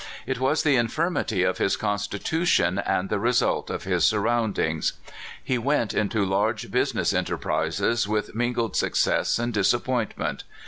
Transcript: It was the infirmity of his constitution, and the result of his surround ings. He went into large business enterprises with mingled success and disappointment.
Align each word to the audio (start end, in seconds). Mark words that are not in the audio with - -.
It 0.25 0.39
was 0.39 0.63
the 0.63 0.77
infirmity 0.77 1.43
of 1.43 1.59
his 1.59 1.75
constitution, 1.77 2.79
and 2.79 3.07
the 3.07 3.19
result 3.19 3.69
of 3.69 3.83
his 3.83 4.03
surround 4.03 4.57
ings. 4.57 4.93
He 5.43 5.59
went 5.59 5.93
into 5.93 6.25
large 6.25 6.71
business 6.71 7.13
enterprises 7.13 8.07
with 8.07 8.33
mingled 8.33 8.75
success 8.75 9.37
and 9.37 9.53
disappointment. 9.53 10.43